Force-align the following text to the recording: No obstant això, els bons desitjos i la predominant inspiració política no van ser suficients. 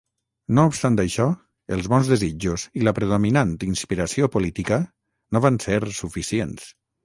No 0.59 0.61
obstant 0.69 0.95
això, 1.03 1.27
els 1.77 1.89
bons 1.95 2.09
desitjos 2.13 2.65
i 2.81 2.87
la 2.87 2.95
predominant 3.01 3.53
inspiració 3.69 4.33
política 4.39 4.83
no 5.37 5.47
van 5.49 5.65
ser 5.71 5.81
suficients. 6.03 6.71